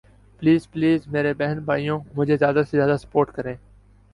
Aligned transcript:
please 0.41 0.67
please 0.71 1.05
میرے 1.07 1.33
بہن 1.33 1.59
بھائیوں 1.65 1.99
مجھے 2.15 2.37
زیادہ 2.37 2.61
سے 2.69 2.77
زیادہ 2.77 2.97
سپورٹ 3.01 3.31
کریں 3.33 3.55